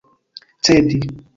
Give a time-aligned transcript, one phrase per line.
[0.63, 0.99] cedi